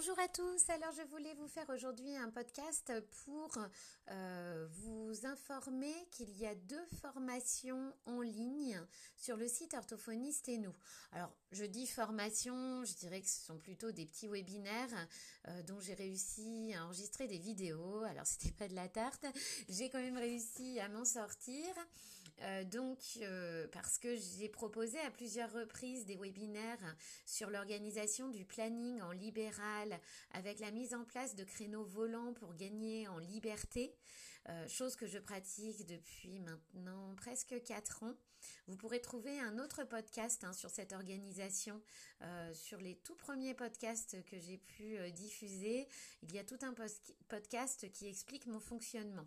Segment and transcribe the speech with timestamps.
[0.00, 2.90] Bonjour à tous, alors je voulais vous faire aujourd'hui un podcast
[3.26, 3.50] pour
[4.10, 8.80] euh, vous informer qu'il y a deux formations en ligne
[9.18, 10.74] sur le site Orthophoniste et nous.
[11.12, 15.06] Alors je dis formation, je dirais que ce sont plutôt des petits webinaires
[15.48, 18.02] euh, dont j'ai réussi à enregistrer des vidéos.
[18.04, 19.26] Alors c'était pas de la tarte,
[19.68, 21.66] j'ai quand même réussi à m'en sortir.
[22.42, 22.98] Euh, donc
[23.72, 30.00] parce que j'ai proposé à plusieurs reprises des webinaires sur l'organisation du planning en libéral
[30.32, 33.94] avec la mise en place de créneaux volants pour gagner en liberté,
[34.48, 38.14] euh, chose que je pratique depuis maintenant presque 4 ans.
[38.66, 41.80] Vous pourrez trouver un autre podcast hein, sur cette organisation,
[42.22, 45.86] euh, sur les tout premiers podcasts que j'ai pu euh, diffuser.
[46.22, 46.74] Il y a tout un
[47.28, 49.26] podcast qui explique mon fonctionnement.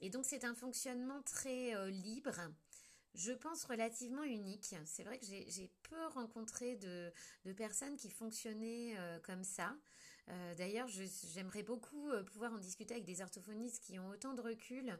[0.00, 2.40] Et donc c'est un fonctionnement très libre
[3.14, 4.74] je pense, relativement unique.
[4.86, 7.12] C'est vrai que j'ai peu rencontré de,
[7.52, 9.76] personnes qui fonctionnaient euh, comme ça.
[10.30, 14.40] Euh, d'ailleurs, j'aimerais beaucoup euh, pouvoir en discuter avec des orthophonistes qui ont autant de
[14.40, 14.98] recul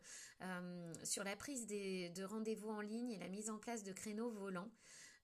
[1.02, 4.70] sur la prise de rendez-vous en ligne et la mise en place de créneaux volants.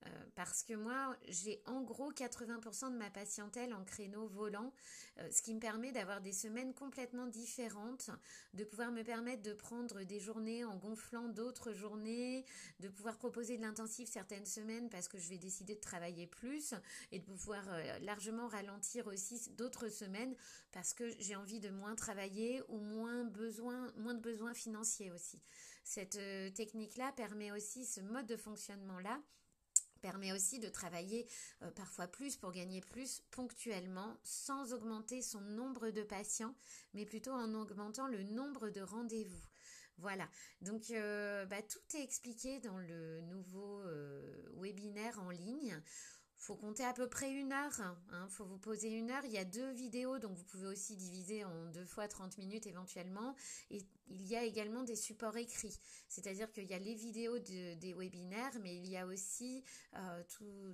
[0.07, 4.73] Euh, parce que moi, j'ai en gros 80% de ma patientèle en créneau volant,
[5.19, 8.11] euh, ce qui me permet d'avoir des semaines complètement différentes,
[8.55, 12.47] de pouvoir me permettre de prendre des journées en gonflant d'autres journées,
[12.79, 16.75] de pouvoir proposer de l'intensif certaines semaines parce que je vais décider de travailler plus
[17.13, 20.35] et de pouvoir euh, largement ralentir aussi d'autres semaines
[20.73, 25.43] parce que j'ai envie de moins travailler ou moins besoin, moins de besoins financiers aussi.
[25.85, 26.19] Cette
[26.55, 29.21] technique-là permet aussi ce mode de fonctionnement-là
[30.01, 31.27] permet aussi de travailler
[31.63, 36.55] euh, parfois plus pour gagner plus ponctuellement sans augmenter son nombre de patients,
[36.95, 39.47] mais plutôt en augmentant le nombre de rendez-vous.
[40.01, 40.27] Voilà,
[40.63, 45.79] donc euh, bah, tout est expliqué dans le nouveau euh, webinaire en ligne
[46.51, 47.73] faut compter à peu près une heure.
[47.79, 48.27] Il hein.
[48.29, 49.25] faut vous poser une heure.
[49.25, 52.67] Il y a deux vidéos, donc vous pouvez aussi diviser en deux fois 30 minutes
[52.67, 53.37] éventuellement.
[53.71, 55.79] Et il y a également des supports écrits.
[56.09, 59.63] C'est-à-dire qu'il y a les vidéos des webinaires, mais il y a aussi
[59.95, 60.23] euh,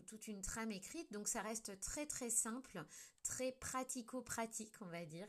[0.06, 1.12] toute une trame écrite.
[1.12, 2.82] Donc ça reste très très simple,
[3.22, 5.28] très pratico-pratique, on va dire.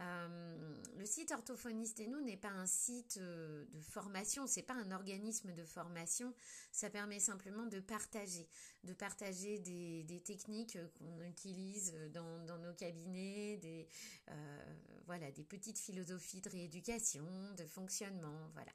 [0.00, 4.74] Euh, le site Orthophoniste et nous n'est pas un site euh, de formation, c'est pas
[4.74, 6.34] un organisme de formation.
[6.72, 8.48] Ça permet simplement de partager,
[8.84, 9.77] de partager des,
[10.24, 13.88] techniques qu'on utilise dans, nos cabinets, des,
[14.28, 14.74] euh,
[15.06, 18.72] voilà, des petites philosophies de rééducation, de fonctionnement, voilà.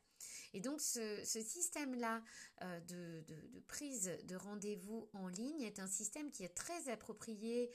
[0.54, 2.24] Et donc ce, système-là
[2.62, 3.24] euh, de,
[3.68, 7.72] prise de rendez-vous en ligne est un système qui est très approprié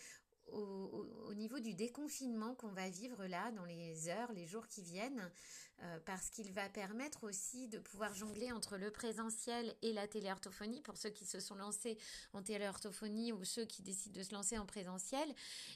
[0.53, 5.31] au, niveau du déconfinement qu'on va vivre là dans les heures, les jours qui viennent,
[5.83, 10.81] euh, parce qu'il va permettre aussi de pouvoir jongler entre le présentiel et la téléorthophonie
[10.81, 11.99] pour ceux qui se sont lancés
[12.33, 15.33] en téléorthophonie ou ceux qui décident de se lancer en présentiel.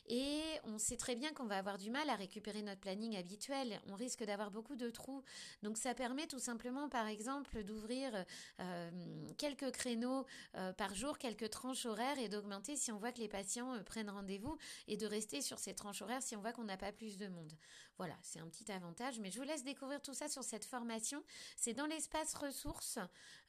[0.09, 3.81] Et on sait très bien qu'on va avoir du mal à récupérer notre planning habituel.
[3.87, 5.23] On risque d'avoir beaucoup de trous.
[5.63, 8.25] Donc ça permet tout simplement, par exemple, d'ouvrir
[8.59, 8.91] euh,
[9.39, 10.27] quelques créneaux
[10.57, 14.11] euh, par jour, quelques tranches horaires et d'augmenter si on voit que les patients prennent
[14.11, 14.59] rendez-vous
[14.89, 17.29] et de rester sur ces tranches horaires si on voit qu'on n'a pas plus de
[17.29, 17.53] monde.
[17.99, 21.23] Voilà, c'est un petit avantage, mais je vous laisse découvrir tout ça sur cette formation.
[21.57, 22.99] C'est dans l'espace ressources.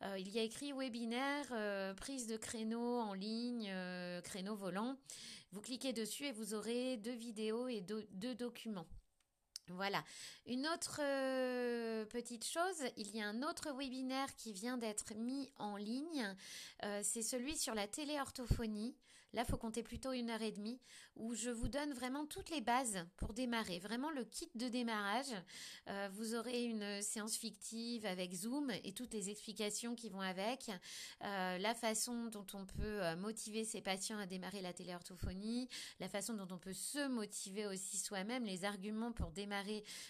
[0.02, 4.98] Euh, il y a écrit webinaire, euh, prise de créneau en ligne, euh, créneau volant.
[5.52, 8.88] Vous cliquez dessus et vous aurez deux vidéos et deux documents.
[9.70, 10.04] Voilà.
[10.46, 15.50] Une autre euh, petite chose, il y a un autre webinaire qui vient d'être mis
[15.58, 16.36] en ligne.
[16.84, 18.96] Euh, c'est celui sur la téléorthophonie.
[19.32, 20.80] Là, faut compter plutôt une heure et demie,
[21.16, 25.34] où je vous donne vraiment toutes les bases pour démarrer, vraiment le kit de démarrage.
[25.88, 30.70] Euh, vous aurez une séance fictive avec Zoom et toutes les explications qui vont avec,
[31.22, 35.68] la façon dont on peut motiver ses patients à démarrer la téléorthophonie,
[36.00, 39.53] la façon dont on peut se motiver aussi soi-même, les arguments pour démarrer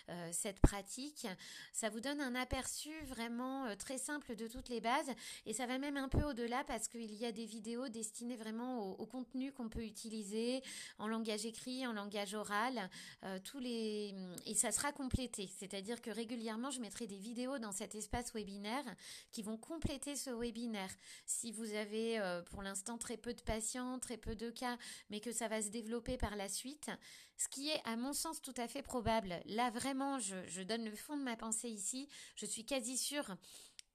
[0.09, 1.28] euh, cette pratique.
[1.72, 5.12] Ça vous donne un aperçu vraiment euh, très simple de toutes les bases
[5.45, 8.92] et ça va même un peu au-delà parce qu'il y a des vidéos destinées vraiment
[8.92, 10.63] au, contenu qu'on peut utiliser
[10.98, 12.90] en langage écrit, en langage oral,
[13.24, 15.50] euh, tous les et ça sera complété.
[15.60, 18.86] C'est-à-dire que régulièrement, je mettrai des vidéos dans cet espace webinaire
[19.31, 20.92] qui vont compléter ce webinaire.
[21.25, 22.19] Si vous avez
[22.50, 24.78] pour l'instant très peu de patients, très peu de cas,
[25.10, 26.90] mais que ça va se développer par la suite,
[27.38, 30.95] ce qui est à mon sens tout à fait probable Là, vraiment, je, donne le
[30.95, 32.07] fond de ma pensée ici.
[32.35, 33.35] Je suis quasi sûre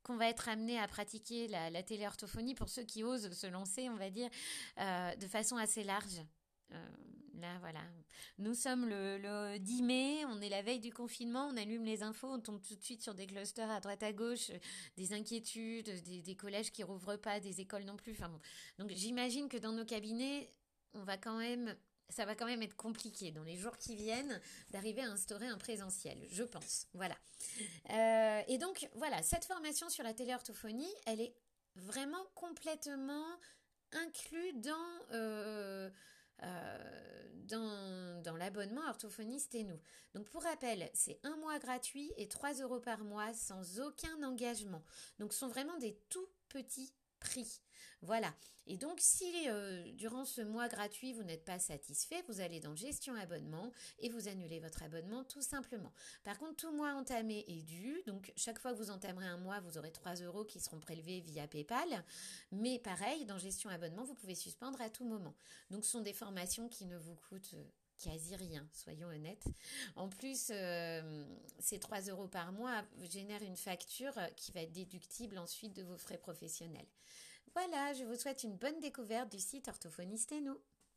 [0.02, 3.96] qu'on va être amené à pratiquer la, téléorthophonie pour ceux qui osent se lancer, on
[3.96, 4.31] va dire,
[4.79, 6.23] euh, de façon assez large.
[6.73, 6.87] Euh,
[7.35, 7.81] là, voilà.
[8.38, 12.29] Nous sommes le, 10 mai, on est la veille du confinement, on allume les infos,
[12.29, 14.50] on tombe tout de suite sur des clusters à droite à gauche,
[14.96, 18.12] des inquiétudes, des, collèges qui rouvrent pas, des écoles non plus.
[18.12, 18.31] Enfin.
[18.79, 20.50] Donc j'imagine que dans nos cabinets,
[20.94, 21.76] on va quand même
[22.09, 24.41] ça va quand même être compliqué dans les jours qui viennent
[24.71, 26.87] d'arriver à instaurer un présentiel, je pense.
[26.95, 27.17] Voilà.
[27.91, 31.35] Euh, et donc, voilà, cette formation sur la téléorthophonie, elle est
[31.77, 33.27] vraiment complètement
[33.93, 34.75] inclue dans,
[35.13, 35.91] euh,
[36.43, 39.81] euh, dans, dans l'abonnement orthophoniste et nous.
[40.15, 44.83] Donc pour rappel, c'est un mois gratuit et 3 euros par mois sans aucun engagement.
[45.19, 47.61] Donc ce sont vraiment des tout petits prix.
[48.03, 48.32] Voilà.
[48.67, 52.76] Et donc, si euh, durant ce mois gratuit, vous n'êtes pas satisfait, vous allez dans
[52.76, 55.93] Gestion abonnement et vous annulez votre abonnement tout simplement.
[56.23, 58.03] Par contre, tout mois entamé est dû.
[58.06, 61.20] Donc, chaque fois que vous entamerez un mois, vous aurez 3 euros qui seront prélevés
[61.20, 62.05] via PayPal.
[62.53, 65.35] Mais pareil, dans Gestion abonnement, vous pouvez suspendre à tout moment.
[65.71, 67.56] Donc, ce sont des formations qui ne vous coûtent
[68.03, 69.47] quasi rien, soyons honnêtes.
[69.97, 71.25] En plus, euh,
[71.59, 75.99] ces 3 euros par mois génèrent une facture qui va être déductible ensuite de vos
[75.99, 76.89] frais professionnels.
[77.55, 80.59] Voilà, je vous souhaite une bonne découverte du site Orthophoniste et nous.